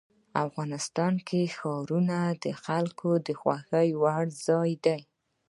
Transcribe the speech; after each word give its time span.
افغانستان 0.45 1.13
کې 1.27 1.41
ښارونه 1.57 2.17
د 2.43 2.45
خلکو 2.63 3.09
د 3.27 3.29
خوښې 3.39 3.87
وړ 4.01 4.23
ځای 4.47 4.71
دی. 4.85 4.99